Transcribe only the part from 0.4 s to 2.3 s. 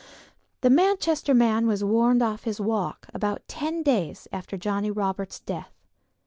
The Manchester man was warned